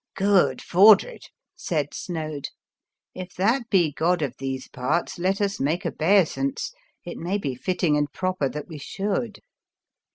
[0.15, 1.25] "Good Fordred,"
[1.55, 2.47] said Snoad,"
[3.13, 6.73] if that be god of these parts let us make obeisance,
[7.05, 9.41] it may be fitting and proper that we should."